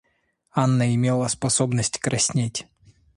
Анна 0.55 0.91
имела 0.95 1.27
способность 1.27 1.99
краснеть. 1.99 2.65